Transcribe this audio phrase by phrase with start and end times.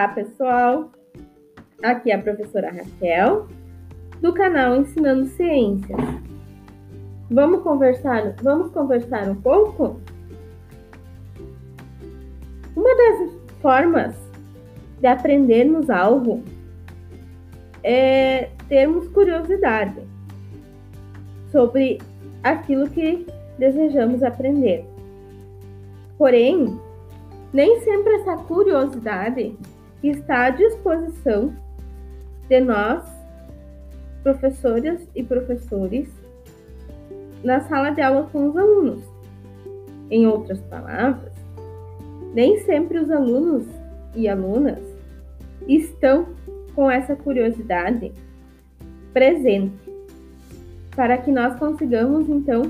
[0.00, 0.90] Olá, pessoal!
[1.82, 3.46] Aqui é a professora Raquel,
[4.22, 6.00] do canal Ensinando Ciências.
[7.30, 10.00] Vamos conversar, vamos conversar um pouco?
[12.74, 14.16] Uma das formas
[15.02, 16.42] de aprendermos algo
[17.84, 20.00] é termos curiosidade
[21.52, 21.98] sobre
[22.42, 23.26] aquilo que
[23.58, 24.82] desejamos aprender.
[26.16, 26.80] Porém,
[27.52, 29.54] nem sempre essa curiosidade
[30.08, 31.54] está à disposição
[32.48, 33.04] de nós,
[34.22, 36.08] professoras e professores,
[37.44, 39.04] na sala de aula com os alunos.
[40.10, 41.32] Em outras palavras,
[42.34, 43.66] nem sempre os alunos
[44.14, 44.78] e alunas
[45.68, 46.26] estão
[46.74, 48.12] com essa curiosidade
[49.12, 49.90] presente
[50.94, 52.62] para que nós consigamos então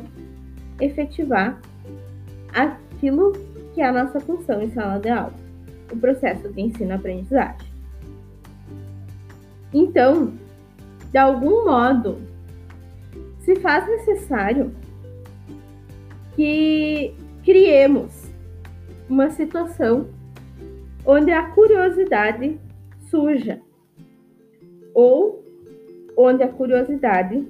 [0.81, 1.61] efetivar
[2.53, 3.33] aquilo
[3.75, 5.35] que é a nossa função em sala de aula,
[5.93, 7.69] o processo de ensino-aprendizagem.
[9.73, 10.33] Então,
[11.11, 12.19] de algum modo,
[13.41, 14.73] se faz necessário
[16.37, 18.31] que criemos
[19.09, 20.09] uma situação
[21.05, 22.59] onde a curiosidade
[23.09, 23.61] surja
[24.95, 25.45] ou
[26.17, 27.47] onde a curiosidade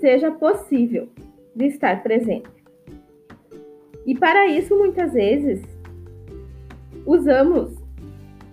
[0.00, 1.08] seja possível
[1.54, 2.48] de estar presente.
[4.06, 5.62] E para isso, muitas vezes,
[7.06, 7.76] usamos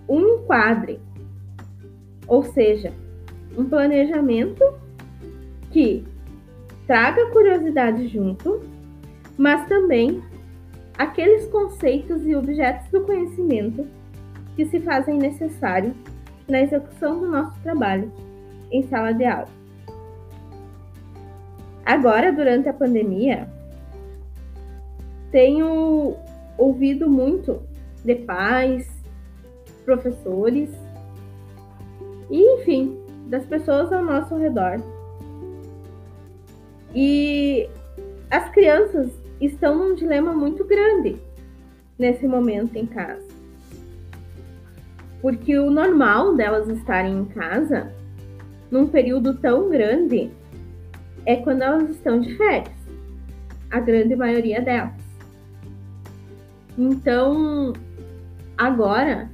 [0.08, 1.00] um enquadre,
[2.26, 2.92] ou seja,
[3.56, 4.62] um planejamento
[5.70, 6.04] que
[6.86, 8.62] traga curiosidade junto,
[9.36, 10.22] mas também
[10.98, 13.86] aqueles conceitos e objetos do conhecimento
[14.56, 15.94] que se fazem necessário
[16.48, 18.12] na execução do nosso trabalho
[18.70, 19.48] em sala de aula.
[21.84, 23.48] Agora, durante a pandemia,
[25.30, 26.14] tenho
[26.56, 27.60] ouvido muito
[28.04, 28.90] de pais,
[29.84, 30.70] professores
[32.30, 32.98] e, enfim,
[33.28, 34.80] das pessoas ao nosso redor.
[36.94, 37.68] E
[38.30, 39.10] as crianças
[39.40, 41.16] estão num dilema muito grande
[41.98, 43.26] nesse momento em casa.
[45.20, 47.92] Porque o normal delas estarem em casa
[48.70, 50.30] num período tão grande
[51.24, 52.74] é quando elas estão de férias,
[53.70, 54.94] a grande maioria delas.
[56.76, 57.72] Então,
[58.66, 59.28] agora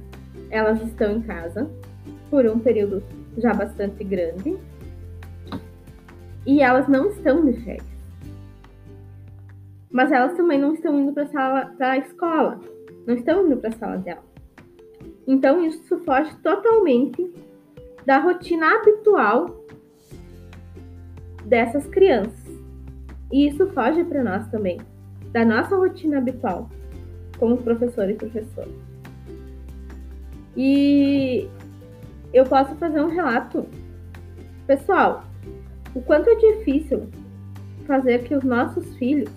[0.49, 1.69] elas estão em casa
[2.31, 3.03] por um período
[3.37, 4.57] já bastante grande
[6.47, 7.87] e elas não estão de férias.
[9.91, 12.59] Mas elas também não estão indo para a escola,
[13.05, 14.23] não estão indo para a sala de aula.
[15.27, 17.31] Então isso foge totalmente
[18.05, 19.63] da rotina habitual
[21.45, 22.49] dessas crianças.
[23.31, 24.79] E isso foge para nós também,
[25.31, 26.67] da nossa rotina habitual
[27.37, 28.88] como professor e professora.
[30.61, 31.49] E
[32.33, 33.65] eu posso fazer um relato
[34.67, 35.23] pessoal.
[35.95, 37.07] O quanto é difícil
[37.87, 39.31] fazer que os nossos filhos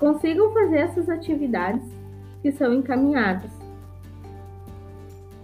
[0.00, 1.88] consigam fazer essas atividades
[2.42, 3.52] que são encaminhadas.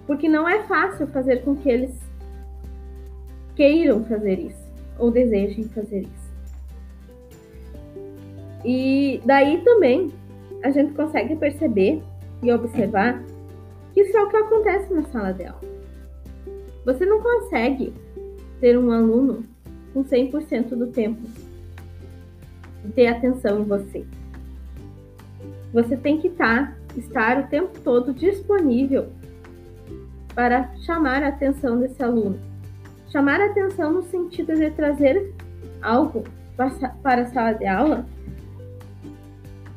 [0.05, 1.97] Porque não é fácil fazer com que eles
[3.55, 4.69] queiram fazer isso
[4.99, 6.33] ou desejem fazer isso.
[8.65, 10.13] E daí também
[10.65, 12.03] a gente consegue perceber
[12.43, 13.23] e observar
[13.97, 15.61] isso é o que acontece na sala de aula.
[16.85, 17.93] Você não consegue
[18.61, 19.45] ter um aluno
[19.93, 21.21] com 100% do tempo
[22.95, 24.07] ter atenção em você.
[25.73, 29.09] Você tem que estar, estar o tempo todo disponível
[30.35, 32.39] para chamar a atenção desse aluno.
[33.11, 35.35] Chamar a atenção no sentido de trazer
[35.83, 36.25] algo
[36.57, 38.07] para a sala de aula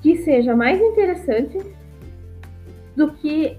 [0.02, 1.58] que seja mais interessante
[2.96, 3.58] do que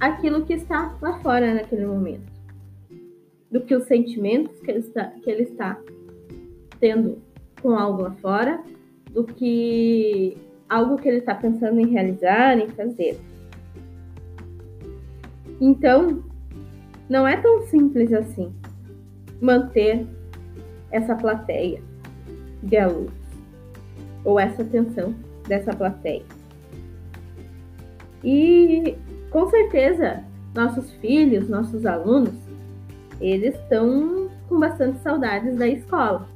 [0.00, 2.32] aquilo que está lá fora naquele momento,
[3.50, 5.78] do que os sentimentos que ele está, que ele está
[6.80, 7.18] tendo
[7.60, 8.62] com algo lá fora,
[9.10, 10.36] do que
[10.68, 13.20] algo que ele está pensando em realizar, em fazer.
[15.60, 16.24] Então,
[17.08, 18.52] não é tão simples assim
[19.40, 20.06] manter
[20.90, 21.82] essa plateia
[22.62, 23.12] de alunos
[24.24, 25.14] ou essa atenção
[25.46, 26.22] dessa plateia.
[28.22, 28.96] E
[29.30, 30.24] com certeza,
[30.54, 32.34] nossos filhos, nossos alunos,
[33.20, 36.26] eles estão com bastante saudades da escola.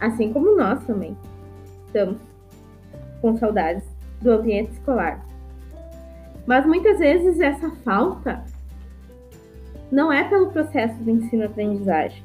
[0.00, 1.16] Assim como nós também
[1.86, 2.18] estamos
[3.20, 3.84] com saudades
[4.20, 5.24] do ambiente escolar.
[6.46, 8.44] Mas muitas vezes essa falta
[9.90, 12.22] não é pelo processo de ensino-aprendizagem,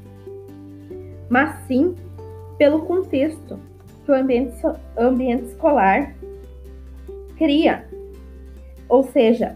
[1.29, 1.95] mas sim
[2.57, 3.59] pelo contexto
[4.05, 4.55] que o ambiente,
[4.97, 6.13] ambiente escolar
[7.37, 7.94] cria.
[8.87, 9.55] Ou seja,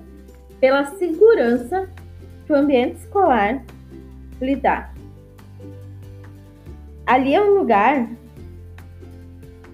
[0.60, 1.90] pela segurança
[2.46, 3.64] que o ambiente escolar
[4.42, 4.92] lhe dá.
[7.06, 8.10] Ali é um lugar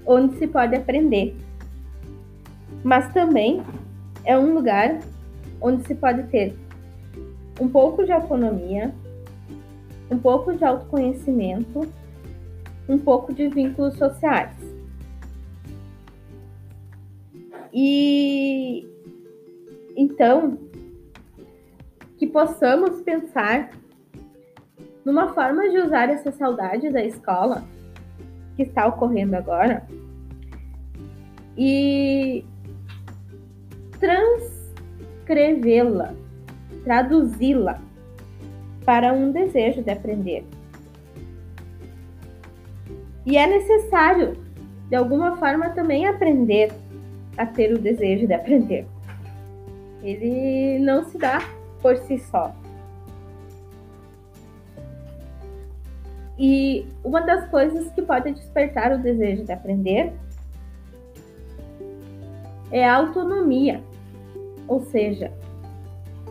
[0.06, 1.36] onde se pode aprender,
[2.84, 3.64] mas também
[4.24, 5.00] é um lugar
[5.60, 6.56] onde se pode ter
[7.60, 8.94] um pouco de autonomia,
[10.12, 11.88] um pouco de autoconhecimento,
[12.88, 14.52] um pouco de vínculos sociais.
[17.74, 18.25] E
[20.16, 20.58] então,
[22.18, 23.70] que possamos pensar
[25.04, 27.66] numa forma de usar essa saudade da escola
[28.56, 29.86] que está ocorrendo agora
[31.58, 32.46] e
[34.00, 36.14] transcrevê-la,
[36.86, 37.82] traduzi-la
[38.86, 40.46] para um desejo de aprender.
[43.26, 44.38] E é necessário,
[44.88, 46.72] de alguma forma, também aprender
[47.38, 48.88] a ter o desejo de aprender.
[50.06, 51.40] Ele não se dá
[51.82, 52.54] por si só.
[56.38, 60.14] E uma das coisas que pode despertar o desejo de aprender
[62.72, 63.82] é a autonomia.
[64.68, 65.34] Ou seja,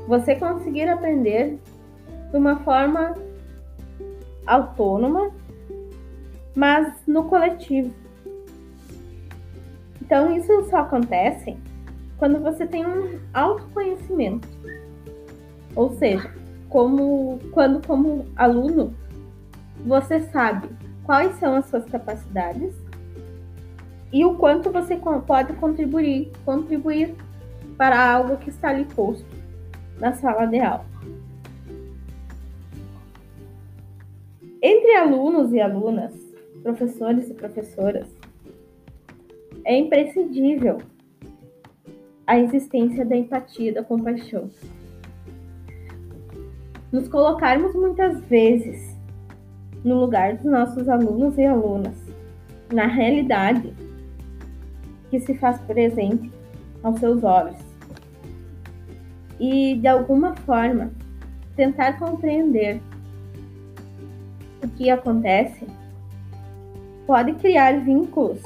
[0.06, 1.59] você conseguir aprender
[2.31, 3.17] de uma forma
[4.47, 5.32] autônoma,
[6.55, 7.93] mas no coletivo.
[10.00, 11.56] Então, isso só acontece
[12.25, 14.49] quando você tem um autoconhecimento.
[15.76, 16.35] Ou seja,
[16.71, 18.94] como quando como aluno
[19.85, 20.71] você sabe
[21.03, 22.75] quais são as suas capacidades
[24.11, 27.15] e o quanto você pode contribuir, contribuir
[27.76, 29.29] para algo que está ali posto
[30.00, 30.87] na sala de aula.
[34.62, 36.15] Entre alunos e alunas,
[36.62, 38.09] professores e professoras,
[39.62, 40.79] é imprescindível
[42.26, 44.50] a existência da empatia e da compaixão.
[46.91, 48.97] Nos colocarmos muitas vezes
[49.85, 51.97] no lugar dos nossos alunos e alunas,
[52.73, 53.75] na realidade
[55.11, 56.31] que se faz presente
[56.82, 57.59] aos seus olhos.
[59.38, 60.91] E, de alguma forma,
[61.56, 62.81] tentar compreender
[64.62, 65.67] o que acontece
[67.06, 68.41] pode criar vínculos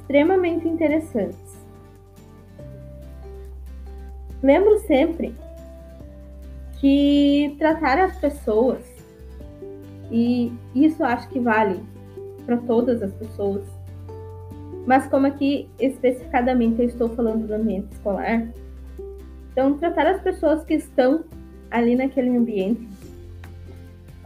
[0.00, 1.47] extremamente interessantes.
[4.42, 5.34] Lembro sempre
[6.80, 8.84] que tratar as pessoas,
[10.10, 11.80] e isso acho que vale
[12.46, 13.64] para todas as pessoas,
[14.86, 18.48] mas como aqui especificadamente eu estou falando do ambiente escolar,
[19.52, 21.24] então tratar as pessoas que estão
[21.70, 22.88] ali naquele ambiente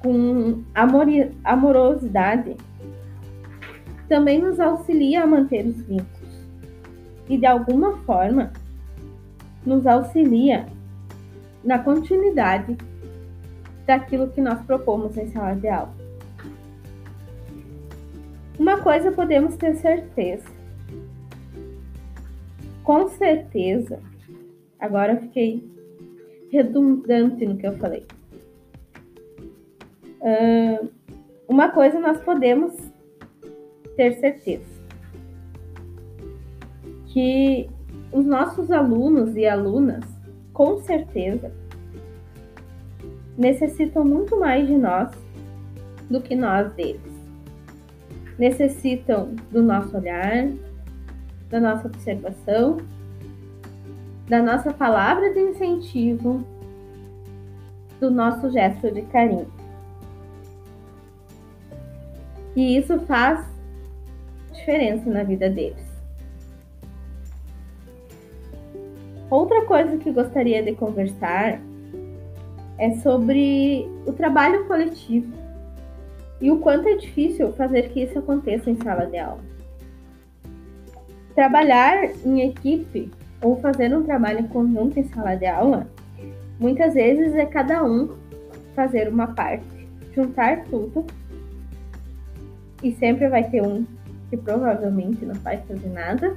[0.03, 1.07] com amor,
[1.45, 2.57] amorosidade
[4.09, 6.47] também nos auxilia a manter os vínculos.
[7.29, 8.53] E de alguma forma
[9.65, 10.67] nos auxilia
[11.65, 12.77] na continuidade
[13.87, 15.95] daquilo que nós propomos em sala de aula.
[18.59, 20.47] Uma coisa podemos ter certeza.
[22.85, 24.01] Com certeza,
[24.79, 25.69] agora fiquei
[26.51, 28.05] redundante no que eu falei.
[30.21, 30.89] Uh,
[31.49, 32.75] uma coisa nós podemos
[33.97, 34.65] ter certeza:
[37.07, 37.69] que
[38.13, 40.05] os nossos alunos e alunas,
[40.53, 41.51] com certeza,
[43.37, 45.11] necessitam muito mais de nós
[46.11, 47.13] do que nós deles
[48.43, 50.49] necessitam do nosso olhar,
[51.49, 52.79] da nossa observação,
[54.29, 56.45] da nossa palavra de incentivo,
[58.01, 59.47] do nosso gesto de carinho.
[62.57, 63.47] E isso faz
[64.53, 65.92] diferença na vida deles.
[69.33, 71.59] Outra coisa que gostaria de conversar
[72.77, 75.33] é sobre o trabalho coletivo
[76.39, 79.41] e o quanto é difícil fazer que isso aconteça em sala de aula.
[81.35, 83.11] Trabalhar em equipe
[83.41, 85.87] ou fazer um trabalho conjunto em sala de aula,
[86.61, 88.15] muitas vezes é cada um
[88.77, 91.07] fazer uma parte, juntar tudo
[92.83, 93.87] e sempre vai ter um
[94.29, 96.37] que provavelmente não vai fazer nada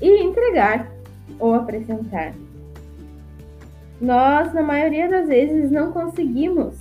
[0.00, 0.90] e entregar
[1.38, 2.34] ou apresentar.
[4.00, 6.76] Nós, na maioria das vezes, não conseguimos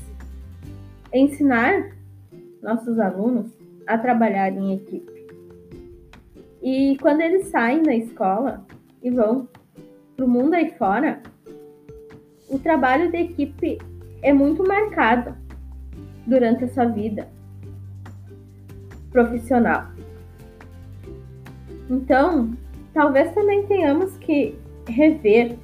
[1.14, 1.92] ensinar
[2.62, 3.48] nossos alunos
[3.88, 5.28] a trabalhar em equipe.
[6.62, 8.66] E quando eles saem da escola
[9.02, 9.48] e vão
[10.16, 11.22] para o mundo aí fora,
[12.50, 13.78] o trabalho de equipe
[14.22, 15.36] é muito marcado
[16.26, 17.28] durante a sua vida
[19.12, 19.88] profissional.
[21.90, 22.52] Então,
[22.98, 25.56] talvez também tenhamos que rever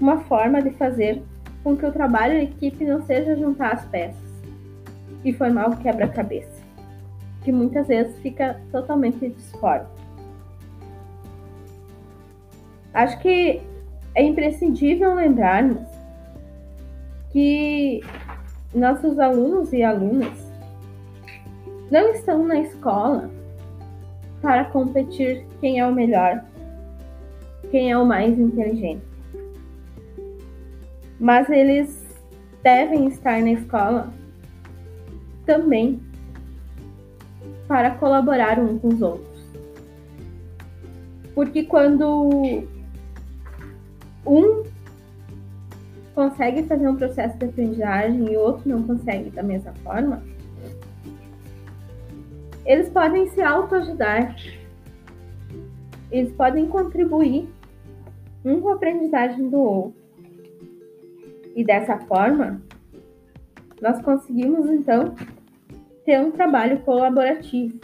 [0.00, 1.22] uma forma de fazer
[1.62, 4.16] com que o trabalho em equipe não seja juntar as peças
[5.22, 6.62] e formar o quebra-cabeça,
[7.44, 9.88] que muitas vezes fica totalmente disforme.
[12.94, 13.60] Acho que
[14.14, 15.86] é imprescindível lembrarmos
[17.30, 18.00] que
[18.74, 20.50] nossos alunos e alunas
[21.90, 23.28] não estão na escola
[24.40, 26.44] para competir quem é o melhor,
[27.70, 29.04] quem é o mais inteligente.
[31.18, 32.04] Mas eles
[32.62, 34.12] devem estar na escola
[35.44, 36.00] também
[37.66, 39.46] para colaborar uns com os outros.
[41.34, 42.64] Porque quando
[44.26, 44.64] um
[46.14, 50.22] consegue fazer um processo de aprendizagem e o outro não consegue da mesma forma,
[52.66, 54.36] eles podem se autoajudar.
[56.10, 57.48] Eles podem contribuir
[58.44, 60.06] um com a aprendizagem do outro.
[61.54, 62.60] E dessa forma,
[63.80, 65.14] nós conseguimos então
[66.04, 67.78] ter um trabalho colaborativo.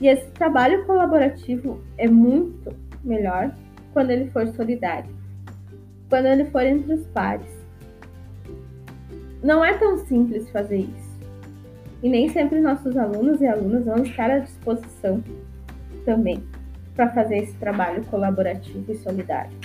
[0.00, 3.54] E esse trabalho colaborativo é muito melhor
[3.92, 5.14] quando ele for solidário,
[6.08, 7.60] quando ele for entre os pares.
[9.42, 10.99] Não é tão simples fazer isso.
[12.02, 15.22] E nem sempre nossos alunos e alunas vão estar à disposição
[16.04, 16.42] também
[16.94, 19.56] para fazer esse trabalho colaborativo e solidário.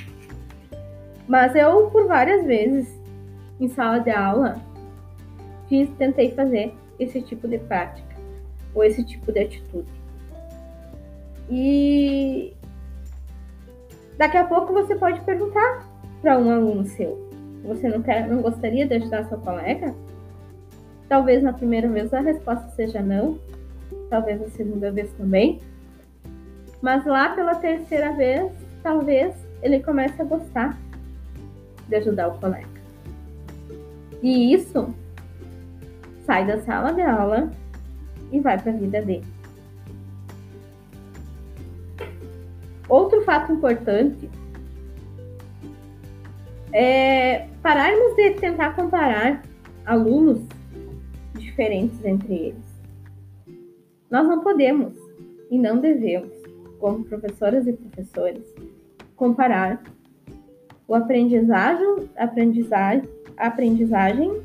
[1.28, 2.94] Mas eu, por várias vezes,
[3.60, 4.62] em sala de aula,
[5.68, 8.16] fiz, tentei fazer esse tipo de prática
[8.74, 9.90] ou esse tipo de atitude.
[11.50, 12.54] E
[14.18, 15.88] daqui a pouco você pode perguntar
[16.22, 17.30] para um aluno seu:
[17.64, 19.94] você não quer, não gostaria de ajudar seu colega?
[21.08, 23.40] Talvez na primeira vez a resposta seja não,
[24.10, 25.62] talvez na segunda vez também.
[26.82, 30.78] Mas lá pela terceira vez, talvez ele comece a gostar
[31.88, 32.68] de ajudar o colega.
[34.22, 34.94] E isso
[36.26, 37.52] sai da sala de aula
[38.32, 39.26] e vai para a vida dele.
[42.88, 44.30] Outro fato importante
[46.72, 49.42] é pararmos de tentar comparar
[49.86, 50.55] alunos
[51.56, 52.76] diferentes entre eles.
[54.12, 54.94] Nós não podemos
[55.50, 56.34] e não devemos,
[56.80, 58.44] como professoras e professores,
[59.16, 59.82] comparar
[60.86, 64.42] o aprendizagem, aprendizagem, aprendizagem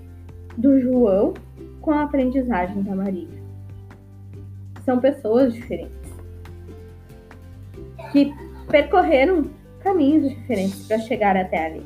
[0.57, 1.35] do João
[1.81, 3.41] com a aprendizagem da Maria.
[4.85, 6.15] São pessoas diferentes
[8.13, 8.33] que
[8.71, 9.51] percorreram
[9.81, 11.83] caminhos diferentes para chegar até ali.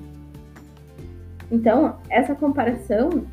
[1.51, 3.27] Então, essa comparação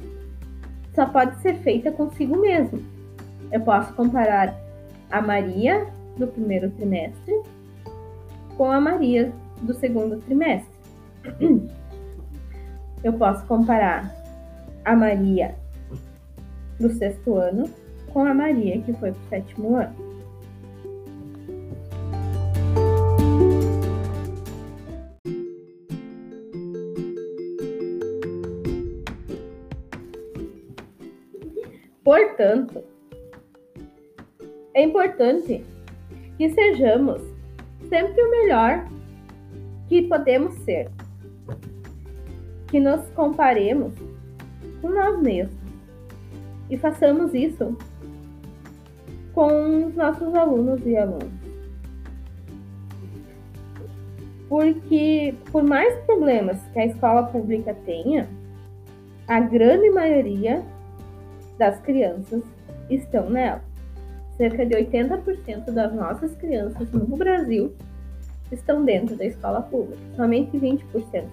[0.93, 2.81] só pode ser feita consigo mesmo.
[3.51, 4.55] Eu posso comparar
[5.09, 7.41] a Maria do primeiro trimestre
[8.57, 9.31] com a Maria
[9.61, 10.71] do segundo trimestre.
[13.03, 14.15] Eu posso comparar
[14.85, 15.55] a Maria
[16.79, 17.69] do sexto ano
[18.13, 20.10] com a Maria que foi para o sétimo ano.
[32.11, 32.83] Portanto,
[34.73, 35.63] é importante
[36.37, 37.21] que sejamos
[37.87, 38.85] sempre o melhor
[39.87, 40.91] que podemos ser,
[42.67, 43.93] que nos comparemos
[44.81, 45.55] com nós mesmos
[46.69, 47.77] e façamos isso
[49.33, 51.31] com os nossos alunos e alunas.
[54.49, 58.27] Porque, por mais problemas que a escola pública tenha,
[59.29, 60.61] a grande maioria
[61.61, 62.41] das crianças
[62.89, 63.61] estão nela.
[64.35, 67.71] Cerca de 80% das nossas crianças no Brasil
[68.51, 70.01] estão dentro da escola pública.
[70.15, 70.83] Somente 20%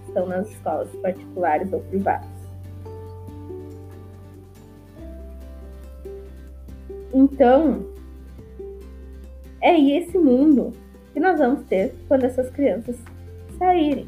[0.06, 2.28] estão nas escolas particulares ou privadas.
[7.14, 7.87] Então,
[9.62, 10.75] é esse mundo
[11.14, 12.99] que nós vamos ter quando essas crianças
[13.58, 14.06] saírem.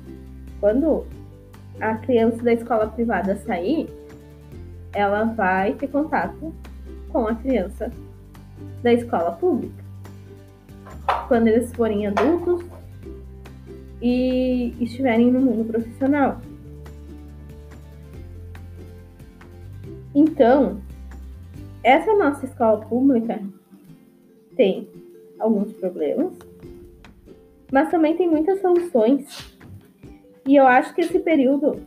[0.60, 1.06] Quando
[1.80, 3.88] a criança da escola privada sair,
[4.92, 6.52] ela vai ter contato
[7.08, 7.90] com a criança
[8.82, 9.84] da escola pública.
[11.28, 12.64] Quando eles forem adultos
[14.00, 16.40] e estiverem no mundo profissional.
[20.14, 20.80] Então,
[21.82, 23.40] essa nossa escola pública
[24.56, 24.88] tem
[25.38, 26.34] alguns problemas,
[27.72, 29.56] mas também tem muitas soluções.
[30.46, 31.80] E eu acho que esse período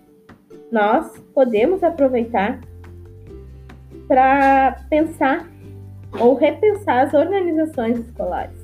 [0.72, 2.62] nós podemos aproveitar
[4.08, 5.48] para pensar
[6.20, 8.58] ou repensar as organizações escolares,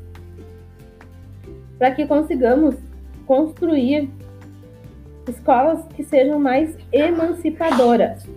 [1.77, 2.75] para que consigamos
[3.25, 4.09] construir
[5.27, 8.27] escolas que sejam mais emancipadoras,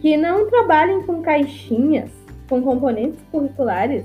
[0.00, 2.10] que não trabalhem com caixinhas,
[2.48, 4.04] com componentes curriculares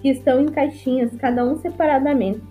[0.00, 2.42] que estão em caixinhas, cada um separadamente,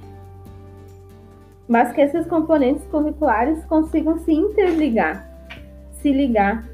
[1.67, 5.27] mas que esses componentes curriculares consigam se interligar,
[5.93, 6.67] se ligar,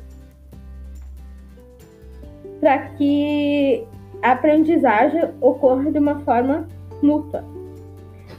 [2.66, 3.86] para que
[4.24, 6.68] a aprendizagem ocorra de uma forma
[7.00, 7.46] mútua.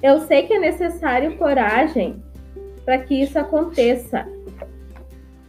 [0.03, 2.21] Eu sei que é necessário coragem
[2.85, 4.27] para que isso aconteça,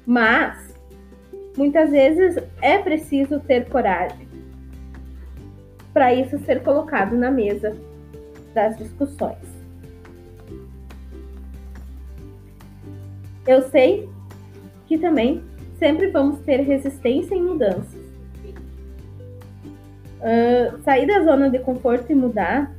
[0.05, 0.75] mas
[1.57, 4.27] muitas vezes é preciso ter coragem
[5.91, 7.75] para isso ser colocado na mesa
[8.53, 9.39] das discussões.
[13.48, 14.07] Eu sei
[14.86, 15.43] que também
[15.79, 18.06] sempre vamos ter resistência em mudanças.
[20.17, 22.75] Uh, sair da zona de conforto e mudar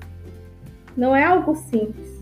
[0.97, 2.18] não é algo simples.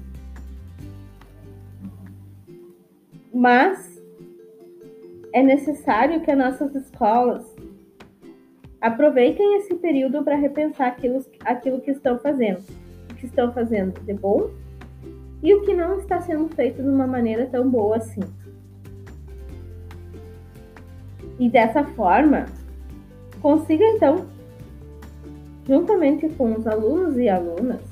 [3.33, 4.03] Mas
[5.33, 7.55] é necessário que as nossas escolas
[8.81, 12.63] aproveitem esse período para repensar aquilo, aquilo que estão fazendo.
[13.11, 14.51] O que estão fazendo de bom
[15.43, 18.21] e o que não está sendo feito de uma maneira tão boa assim.
[21.39, 22.47] E dessa forma,
[23.41, 24.27] consiga então,
[25.67, 27.83] juntamente com os alunos e alunas,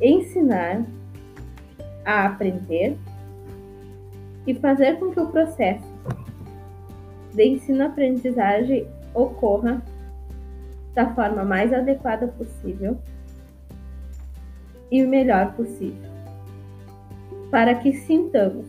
[0.00, 0.84] ensinar
[2.04, 2.96] a aprender
[4.46, 5.94] e fazer com que o processo
[7.32, 9.82] de ensino-aprendizagem ocorra
[10.94, 12.98] da forma mais adequada possível
[14.90, 16.10] e o melhor possível,
[17.50, 18.66] para que sintamos,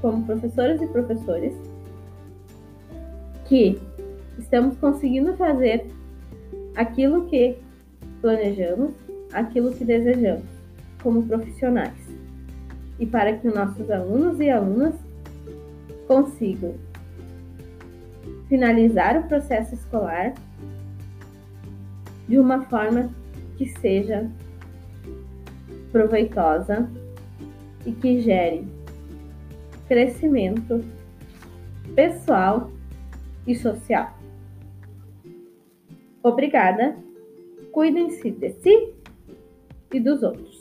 [0.00, 1.54] como professoras e professores,
[3.46, 3.80] que
[4.38, 5.86] estamos conseguindo fazer
[6.76, 7.58] aquilo que
[8.20, 8.92] planejamos,
[9.32, 10.44] aquilo que desejamos
[11.02, 12.08] como profissionais
[12.98, 14.94] e para que nossos alunos e alunas
[16.06, 16.74] consigam
[18.48, 20.34] finalizar o processo escolar
[22.28, 23.10] de uma forma
[23.56, 24.30] que seja
[25.92, 26.88] proveitosa
[27.84, 28.66] e que gere
[29.86, 30.84] crescimento
[31.94, 32.70] pessoal
[33.46, 34.23] e social.
[36.24, 36.96] Obrigada,
[37.70, 38.94] cuidem-se de si
[39.92, 40.53] e dos outros.